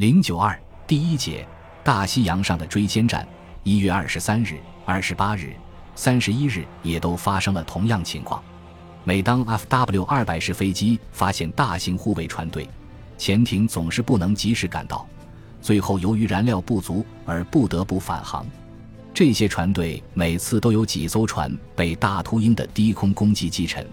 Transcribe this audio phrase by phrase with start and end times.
[0.00, 1.46] 零九二第一节
[1.84, 3.28] 大西洋上的追歼战，
[3.64, 5.52] 一月二十三日、二十八日、
[5.94, 8.42] 三十一日也都发生了同样情况。
[9.04, 12.66] 每当 Fw 二百式飞机发现大型护卫船队，
[13.18, 15.06] 潜艇总是不能及时赶到，
[15.60, 18.46] 最后由于燃料不足而不得不返航。
[19.12, 23.86] 这些船队每次都有几艘船被大秃鹰的低空攻击击沉，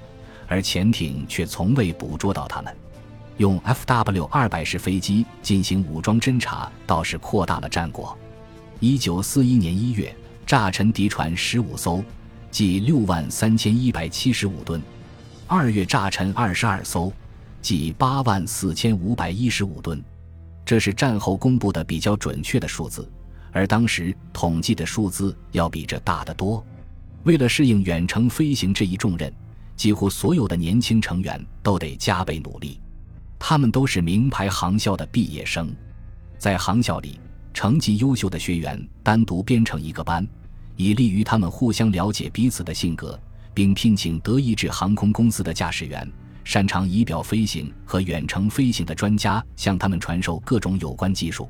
[0.48, 2.74] 而潜艇却从未捕捉到它们。
[3.38, 8.18] 用 Fw 二百式飞机进行武装侦察，倒是扩大了战果。
[8.80, 12.04] 一九四一年一月，炸沉敌船十五艘，
[12.50, 14.82] 计六万三千一百七十五吨；
[15.46, 17.14] 二月炸沉二十二艘，
[17.61, 20.04] 计八万四千五百一十五吨。
[20.66, 23.08] 这是战后公布的比较准确的数字，
[23.52, 26.66] 而当时统计的数字要比这大得多。
[27.24, 29.32] 为了适应远程飞行这一重任，
[29.75, 32.80] 几乎所有的年轻成员都得加倍努力。
[33.39, 35.73] 他们都是名牌航校的毕业生，
[36.38, 37.19] 在航校里，
[37.53, 40.27] 成绩优秀的学员单独编成一个班，
[40.75, 43.19] 以利于他们互相了解彼此的性格，
[43.53, 46.11] 并聘请德意志航空公司的驾驶员、
[46.44, 51.49] 擅长仪表飞行和远程飞行的专家向他们传授各种有关技术。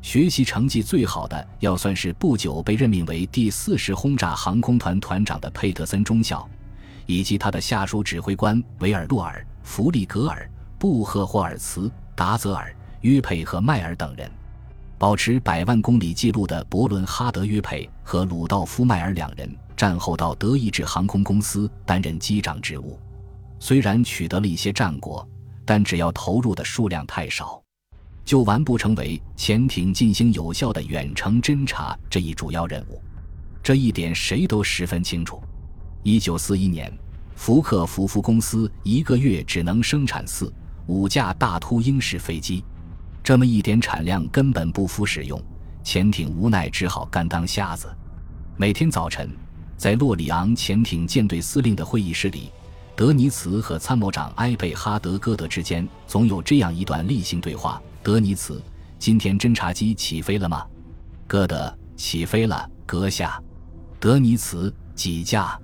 [0.00, 6.48] 学习成绩最好的，要算是不久被任命为第四十轰炸航空团团长的佩特森中校，
[7.06, 10.48] 以及他的下属指挥官维尔洛尔、弗利格尔。
[10.78, 14.30] 布赫霍尔茨、达泽尔、约佩和迈尔等人，
[14.96, 22.96] 保持百万公里记录的伯伦哈德·约佩和鲁道夫·迈尔两人，战后到德意志航空公司担任机长职务。
[23.58, 25.28] 虽然取得了一些战果，
[25.64, 27.60] 但只要投入的数量太少，
[28.24, 33.02] 就完不成为潜艇进行有效的远程侦察这一主要任务。
[33.64, 35.42] 这一点谁都十分清楚。
[36.04, 36.96] 一九四一年，
[37.34, 40.52] 福克福夫公司一个月只能生产四。
[40.88, 42.64] 五架大秃鹰式飞机，
[43.22, 45.38] 这么一点产量根本不敷使用，
[45.84, 47.94] 潜艇无奈只好甘当瞎子。
[48.56, 49.30] 每天早晨，
[49.76, 52.50] 在洛里昂潜艇舰队司令的会议室里，
[52.96, 58.62] 德尼茨和参谋长埃贝哈德·戈德之间总有这样一段例行对话：德尼茨，
[58.98, 60.66] 今天侦察机起飞了吗？
[61.26, 63.38] 戈德，起飞了，阁下。
[64.00, 65.60] 德尼茨，几架？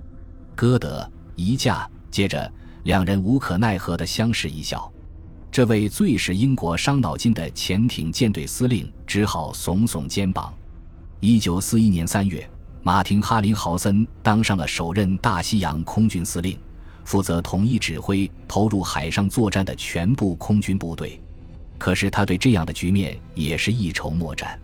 [0.55, 1.89] 戈德，一架。
[2.11, 2.49] 接着，
[2.83, 4.89] 两人无可奈何地相视一笑。
[5.55, 10.53] 这位最使英国伤脑筋的潜艇舰队司令只好耸耸肩膀。
[11.21, 12.45] 一九四一年三月，
[12.83, 16.59] 马丁·哈林豪森当上了首任大西洋空军司令，
[17.05, 21.21] 负责统一指挥投入海上作战的全部空军部队。
[21.77, 24.59] 可是他对这样的局面也是一筹莫展。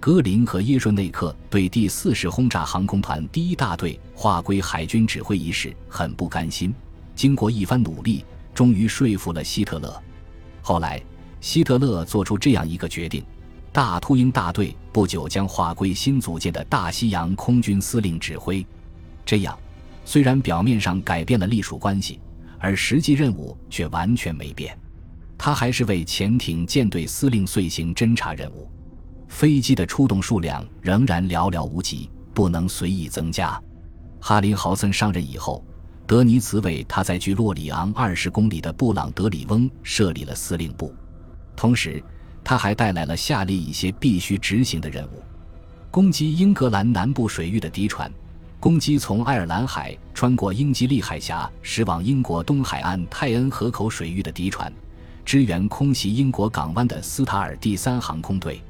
[0.00, 6.74] 格林和耶顺内克对第四十轰炸航空团第一大队划归海军指挥一事很不甘心，
[7.14, 10.02] 经过一番努力，终于说服了希特勒。
[10.66, 10.98] 后来，
[11.42, 13.22] 希特勒做出这样一个决定：
[13.70, 18.66] 大秃鹰大队不久将划归新组建的大西洋空军司令指挥。
[19.26, 19.58] 这样，
[20.06, 22.18] 虽然表面上改变了隶属关系，
[22.58, 24.74] 而实际任务却完全没变。
[25.36, 28.66] 他还是为潜艇舰队司令遂行侦察任务。
[29.28, 33.62] 飞机的出动数量仍然寥寥无几，不能随意增加。
[34.18, 35.62] 哈林豪森上任以后。
[36.06, 40.94] 德尼茨为他在距洛里昂二十公里的布朗德里翁设立了司令部，
[41.56, 42.02] 同时
[42.42, 45.22] 他还带来了下列一些必须执行的任务：
[45.90, 48.12] 攻击英格兰南部水域的敌船，
[48.60, 54.70] 攻击从爱尔兰海穿过英吉利海峡驶往英国东海岸泰恩河口水域的敌船，
[55.24, 58.60] 支援空袭英国港湾的斯塔尔第三航空队。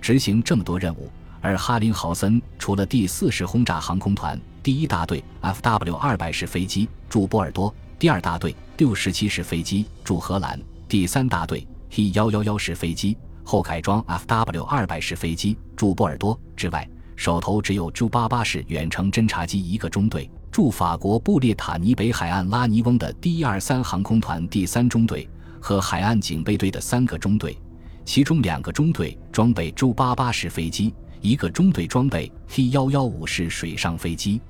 [0.00, 1.08] 执行这么多任务。
[1.44, 25.28] 而哈林豪森除了第四十轰炸航空团第一大队 Fw 二百式飞机驻波尔多，第二大队六十七式飞机驻荷兰，第三大队 T 幺幺幺式飞机后改装 Fw 二百式飞机驻波尔多之外，手头只有朱八八式远程侦察机一个中队，驻法国布列塔尼北海岸拉尼翁的第一二三航空团第三中队
[25.60, 27.58] 和海岸警备队的三个中队，
[28.04, 30.94] 其中两个中队装备朱八八式飞机。
[31.20, 34.40] 一个中队装备 T 幺幺五式水上飞机，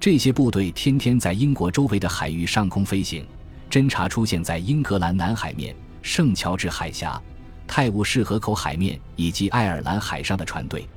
[0.00, 3.22] 这些部队天天在英国周围的海域上空飞行，
[3.70, 7.20] 侦察出现在英格兰南海面、圣乔治海峡、
[7.66, 10.88] 泰晤士河口海面以及爱尔兰海上的船队。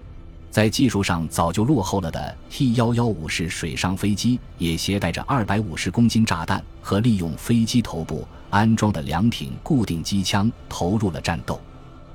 [0.50, 11.60] 在技术上早就落后了的 T 幺幺五式水上飞机，也携带着二百五十公斤炸弹和利用飞机头部安装的两挺固定机枪投入了战斗。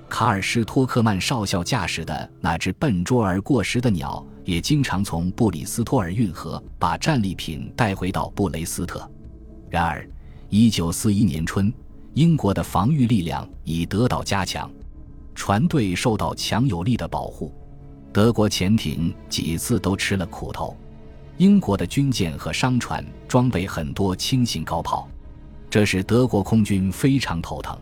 [0.09, 9.07] 卡尔施托克曼少校驾驶的那只笨拙而过时的鸟，也经常从布里斯托尔运河把战利品带回到布雷斯特。
[9.69, 10.09] 然而
[10.49, 11.71] ，1941年春，
[12.15, 14.71] 英国的防御力量已得到加强。
[15.35, 17.53] 船队受到强有力的保护。
[18.11, 20.75] 德国潜艇几次都吃了苦头。
[21.37, 25.07] 英国的军舰和商船装备很多轻型高炮，
[25.69, 27.79] 这使德国空军非常头疼。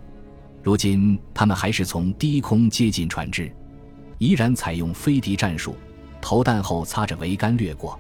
[0.64, 3.54] 如今，他们还是从低空接近船只，
[4.18, 5.76] 依然采用飞敌战术，
[6.20, 7.98] 投弹后擦着桅杆掠过。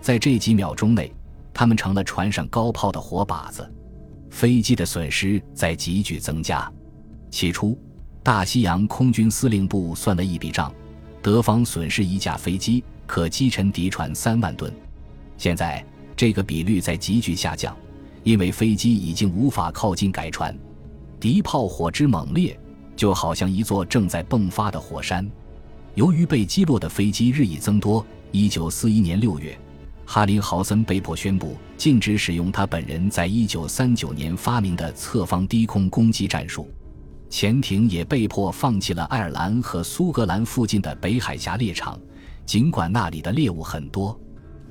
[0.00, 1.12] 在这几秒钟内，
[1.52, 3.70] 他们成了船上高炮的活靶子。
[4.30, 6.70] 飞机的损失在急剧增加。
[7.30, 7.78] 起初，
[8.22, 10.72] 大西洋空军司令部算了一笔账：
[11.20, 14.72] 德方损失一架飞机，可击沉敌船三万吨。
[15.36, 15.84] 现在，
[16.16, 17.76] 这个比率在急剧下降，
[18.22, 20.56] 因为飞机已经无法靠近改船。
[21.18, 22.58] 敌炮火之猛烈，
[22.94, 25.28] 就好像一座正在迸发的火山。
[25.98, 29.58] 由于被击落的飞机日益增多，一九四一年六月。
[30.06, 36.70] 哈林豪森被迫宣布禁止使用他本人在一九三九年发明的侧方低空攻击战术，
[37.28, 41.98] 潜艇也被迫放弃了爱尔兰和苏格兰附近的北海峡猎场，
[42.46, 44.16] 尽管那里的猎物很多。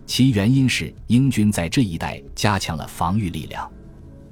[0.05, 3.69] 其原因是英军在这一带加强了防御力量。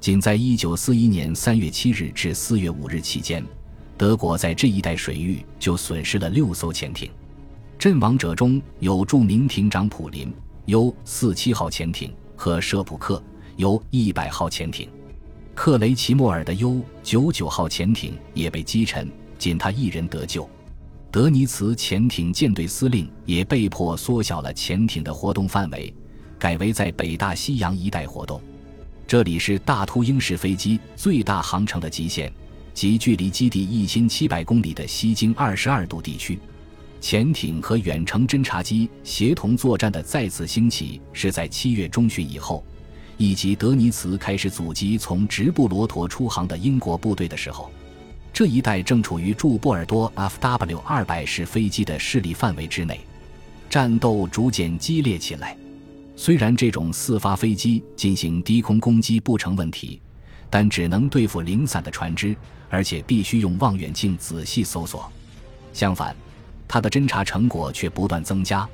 [0.00, 3.44] 仅在一九四一年三月七日至四月五日期间，
[3.98, 7.10] 德国在这一带水域就损失了六艘潜艇，
[7.78, 10.32] 阵亡者中有著名艇长普林。
[10.66, 13.22] U 四七号潜艇和舍普克
[13.56, 14.88] U 一百号潜艇，
[15.54, 19.08] 克雷奇莫尔的 U 九九号潜艇也被击沉，
[19.38, 20.48] 仅他一人得救。
[21.10, 25.94] 德尼茨潜艇舰队司令也被迫缩小了潜艇的活动范围，
[26.38, 28.42] 改为在北大西洋一带活动。
[29.06, 32.30] 这里是大秃鹰式飞机最大航程的极限，
[32.76, 36.38] 即距离基地一千七百公里的西经二十二度地区。
[37.00, 42.62] 潜艇和远程侦察机协同作战的再次兴起是在七月中旬以后，
[43.16, 47.72] 以及德尼茨开始阻击从直布罗陀出航的英国部队的时候。
[48.30, 53.00] 这一带正处于驻波尔多 Fw 二百式飞机的势力范围之内，
[53.70, 55.56] 战斗逐渐激烈起来。
[56.14, 59.98] 虽然这种四发飞机进行低空攻击不成问题，
[60.48, 62.36] 但只能对付零散的船只，
[62.68, 65.10] 而且必须用望远镜仔细搜索。
[65.72, 66.14] 相反，
[66.66, 68.68] 他的侦察成果却不断增加，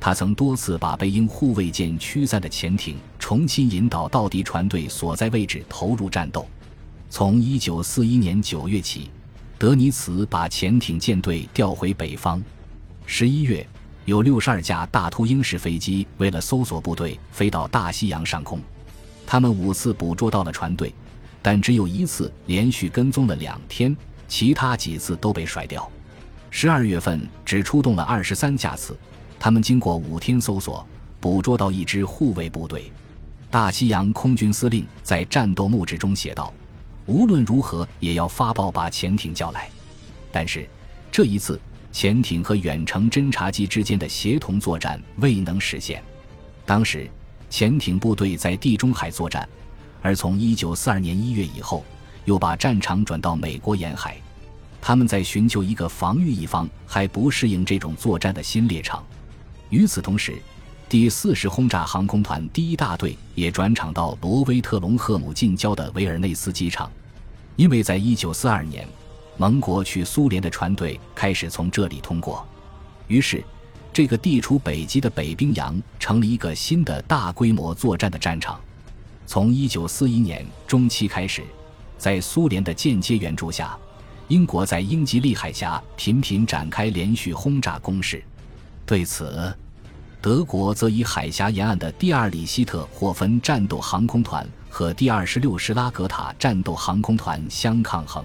[0.00, 6.46] 他曾多次把被英护卫舰驱散的潜艇重新引导到敌船队所在位置投入战斗。
[7.10, 9.10] 从1941年9月起，
[9.58, 12.42] 德尼茨把潜艇舰队调回北方。
[13.06, 13.66] 11月，
[14.04, 18.60] 有62架大秃鹰式飞机为了搜索部队飞到大西洋上空，
[19.26, 20.92] 他们五次捕捉到了船队，
[21.50, 23.96] 但只有一次连续跟踪了两天，
[24.28, 25.90] 其他几次都被甩掉。
[26.50, 28.94] 十二月份只出动了二十三架次，
[29.40, 30.86] 他们经过五天搜索，
[31.18, 32.92] 捕捉到一支护卫部队。
[33.50, 36.52] 大西洋空军司令在战斗目志中写道
[37.08, 39.70] ：“无论如何也要发报把潜艇叫来。”
[40.30, 40.68] 但是
[41.10, 41.58] 这一次，
[41.90, 46.02] 潜艇和远程侦察机之间的协同作战未能实现。
[46.66, 47.08] 当时，
[47.48, 49.48] 潜艇部队在地中海作战，
[50.00, 51.84] 而从一九四二年一月以后，
[52.24, 54.16] 又把战场转到美国沿海。
[54.80, 59.04] 他们在寻求一个防御一方还不适应这种作战的新猎场。
[59.70, 60.40] 与此同时，
[60.88, 66.90] 第四十轰炸航空团第一大队也转场到罗威特隆赫姆近郊的维尔内斯机场，
[67.56, 68.86] 因为在一九四二年，
[69.36, 72.46] 盟国去苏联的船队开始从这里通过。
[73.08, 73.44] 于是，
[73.92, 78.58] 这个地处北极的北冰洋成了一个新的大规模作战的战场。
[79.28, 81.44] 从1941年中期开始，
[81.98, 83.76] 在苏联的间接援助下。
[84.28, 88.24] 英国在英吉利海峡频频展开连续轰炸攻势，
[88.86, 89.54] 对此，
[90.22, 98.24] 德国则以海峡沿岸的第二里希特霍芬战斗航空团和第二十六施拉格塔战斗航空团相抗衡。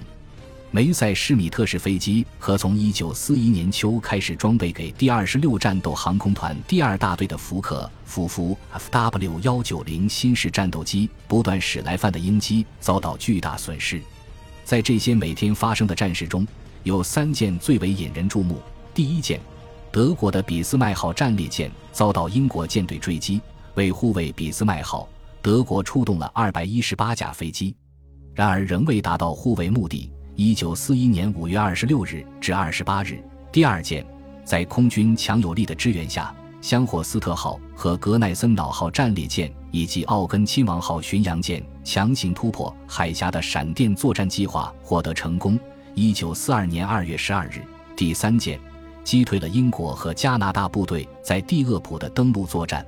[0.76, 14.02] 梅塞施米特式飞机和从一九四一年秋开始装备给第二十六战斗航空团第二大队的福克福福 Fw 幺九零新式战斗机不断使来犯的英机遭到巨大损失。
[14.64, 16.44] 在这些每天发生的战事中，
[16.82, 18.60] 有三件最为引人注目。
[18.96, 19.40] 第一件，
[19.92, 23.40] 德国的俾斯麦号战列舰遭到英国舰队追击，
[23.76, 25.08] 为护卫俾斯麦号，
[25.40, 27.76] 德国出动了二百一十八架飞机，
[28.34, 30.12] 然而仍未达到护卫目的。
[30.36, 34.04] 一九四一年五月二十六日至二十八日，第二件，
[34.44, 36.34] 在空军强有力的支援下。
[36.60, 45.60] 香霍斯特号和格奈森岛号战列舰以及奥根亲王号巡洋舰强行突破海峡的闪电作战计划获得成功。
[45.94, 47.62] 一九四二年二月十二日，
[47.96, 48.60] 第三舰
[49.04, 52.84] 击退了英国和加拿大部队在蒂厄普的登陆作战。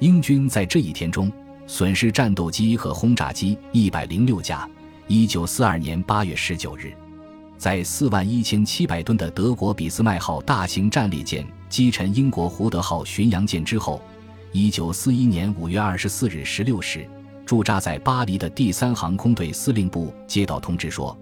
[0.00, 1.32] 英军在这一天中
[1.66, 4.68] 损失战斗机和轰炸机一百零六架。
[5.06, 6.90] 一九四二年八月十九日，
[7.58, 14.00] 在四万一千七百吨的德国俾斯麦号大型战列舰击沉英国胡德号巡洋舰之后，
[14.52, 17.06] 一九四一年五月二十四日十六时，
[17.44, 21.14] 驻扎在巴黎的第三航空队司令部接到通知说，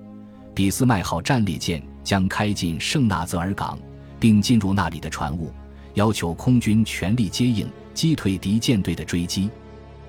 [0.54, 3.76] 俾斯麦号战列舰将开进圣纳泽尔港，
[4.20, 5.52] 并进入那里的船坞，
[5.94, 9.50] 要求空军全力接应，击退敌舰队的追击。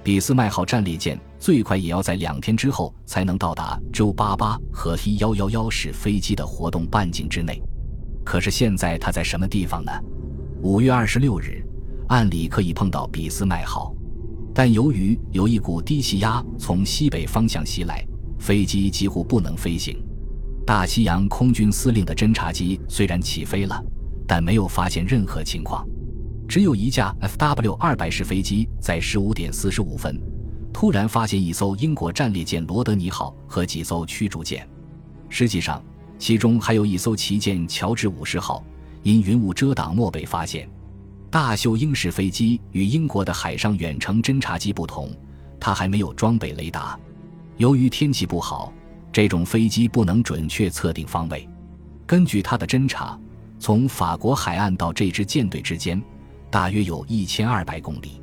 [0.03, 7.61] 俾斯麦号战列舰最快也要在两天之后才能到达周八八和 T 幺幺幺式飞机的活动半径之内。
[8.25, 9.91] 可是现在它在什么地方呢？
[10.61, 11.65] 五月二十六日，
[12.09, 13.95] 按理可以碰到俾斯麦号，
[14.53, 18.05] 但由于有一股低气压从西北方向袭来，
[18.39, 20.01] 飞机几乎不能飞行。
[20.65, 23.81] 大西洋空军司令的侦察机虽然起飞了，
[24.27, 25.85] 但没有发现任何情况。
[26.53, 30.21] 只有一架 Fw 二百式飞机在十五点四十五分，
[30.71, 34.69] 突然发现一艘英国战列舰罗德尼号和几艘驱逐舰。
[35.29, 35.83] 实际上，
[36.19, 38.63] 其中还有一艘旗舰乔治五十号，
[39.01, 40.69] 因云雾遮挡没被发现。
[41.31, 45.09] 大秀英式飞机与英国的海上远程侦察机不同，
[45.59, 46.95] 它还没有装备雷达。
[47.57, 48.71] 由于天气不好，
[49.11, 51.49] 这种飞机不能准确测定方位。
[52.05, 53.19] 根据它的侦察，
[53.57, 55.99] 从法国海岸到这支舰队之间。
[56.53, 58.21] 大约有一千二百公里。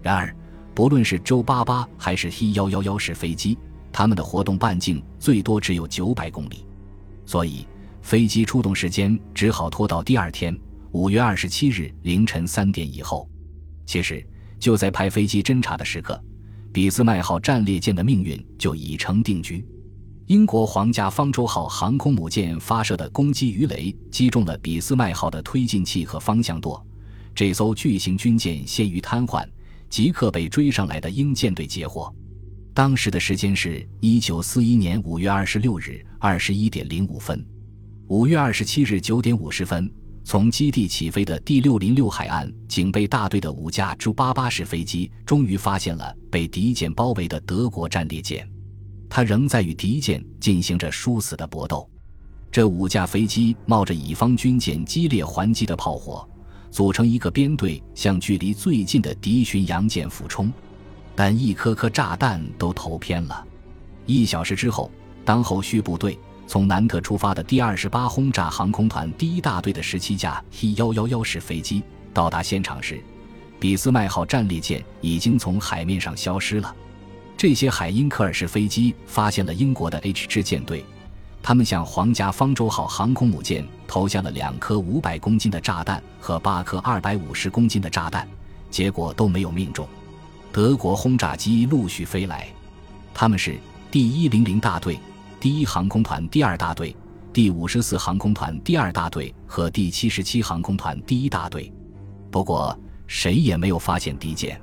[0.00, 0.32] 然而，
[0.76, 3.58] 不论是周八八还是 T 幺幺幺式飞机，
[3.90, 6.64] 它们的活动半径最多只有九百公里，
[7.26, 7.66] 所以
[8.00, 10.56] 飞机出动时间只好拖到第二天
[10.92, 13.28] 五月二十七日凌晨三点以后。
[13.84, 14.24] 其实，
[14.60, 16.22] 就在派飞机侦察的时刻，
[16.72, 19.66] 俾斯麦号战列舰的命运就已成定局。
[20.26, 26.80] 英国皇家方舟号航空母舰发射的攻击鱼雷击中了俾斯麦号的推进器和方向舵。
[27.34, 29.46] 这艘巨型军舰陷于瘫痪，
[29.90, 32.14] 即刻被追上来的英舰队截获。
[32.72, 37.44] 当时的时间是一九四一年五月二十六日二十一点零五分。
[38.08, 39.90] 五月二十七日九点五十分，
[40.24, 48.48] 从基地起飞的第六零六海岸警备大队的五架 J 八八式飞机终于发现了被敌舰包围的德国战列舰，
[49.08, 51.88] 它仍在与敌舰进行着殊死的搏斗。
[52.50, 56.28] 这五架飞机冒着乙方军舰激烈还击的炮火。
[56.74, 60.52] 组成一个编队，向距离最近的敌巡洋舰俯冲，
[61.14, 63.46] 但一颗颗炸弹都投偏了。
[64.06, 64.90] 一小时之后，
[65.24, 71.80] 当后续部队从南特出发的第二十八轰炸航空团第一大队的十七架 T 幺幺幺式飞机
[72.12, 73.00] 到达现场时，
[73.60, 76.74] 俾斯麦号战列舰已经从海面上消失了。
[77.36, 80.84] 这些海因克尔式飞机发现了英国的 H 支舰队。
[81.46, 88.26] 他们向皇家方舟号航空母舰投下了两颗五百公斤的炸弹和八颗二百五十公斤的炸弹，
[88.70, 89.86] 结果都没有命中。
[90.50, 92.48] 德国轰炸机陆续飞来，
[93.12, 93.58] 他们是
[93.90, 94.98] 第一零零大队、
[95.38, 96.96] 第一航空团第二大队、
[97.30, 101.70] 第五十四航空团第二大队和第七十七航空团第一大队。
[102.30, 102.74] 不过，
[103.06, 104.58] 谁也没有发现敌舰。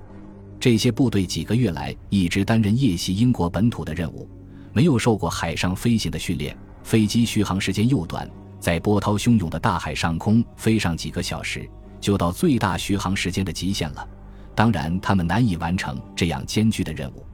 [0.60, 4.28] 这些部队几个月来一直担任夜袭英国本土的任务，
[4.74, 6.58] 没有受过海上飞行的训练。
[6.84, 11.70] 飞机续航时间又短，在波涛汹涌的大海上空飞上几个小时，
[12.00, 14.08] 就到最大续航时间的极限了。
[14.54, 17.26] 当然，他们难以完成这样艰巨的任务。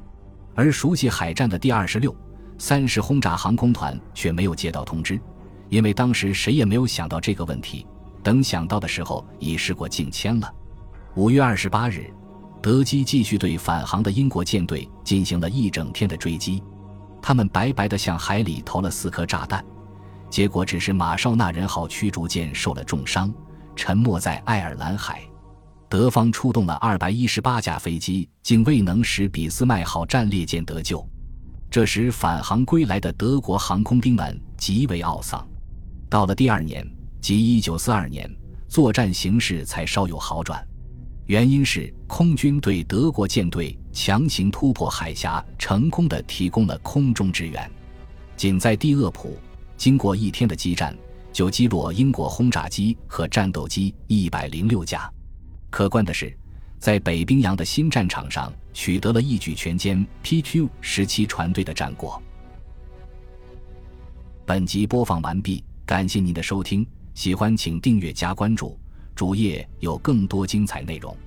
[0.54, 2.16] 而熟悉海战的第二十六、
[2.58, 5.20] 三十轰炸航空团却没有接到通知，
[5.70, 7.86] 因为当时谁也没有想到这个问题。
[8.24, 10.54] 等想到的时候，已事过境迁了。
[11.16, 12.12] 五月二十八日，
[12.62, 16.62] 德机继续对返航的英国舰队进行了一整天的追击。
[17.22, 19.64] 他们白白地向海里投了四颗炸弹，
[20.30, 23.34] 结果只是马绍纳人号驱逐舰受了重伤，
[23.76, 25.22] 沉没在爱尔兰海。
[25.90, 31.08] 德方出动了二百一十八架飞机，竟未能使俾斯麦号战列舰得救。
[31.70, 35.48] 这时返航归来的德国航空兵们极为懊丧。
[36.10, 36.86] 到了第二年，
[37.22, 38.30] 即一九四二年，
[38.68, 40.66] 作战形势才稍有好转。
[41.26, 47.70] 原因是空军对德国舰队强行突破海峡，成功的提供了空中支援。
[48.36, 49.36] 仅在蒂厄普，
[49.76, 50.96] 经过一天的激战，
[51.34, 55.12] 就击落英国轰炸机和战斗机一百零六架。
[55.72, 56.32] 可观的是，
[56.78, 62.22] 在北冰洋的新战场上，取得了一举全歼 PQ 十七船队的战果。
[64.46, 66.86] 本集播放完毕，感谢您的收听，
[67.16, 68.80] 喜欢请订阅加关注。
[69.16, 71.18] 主页有更多精彩内容。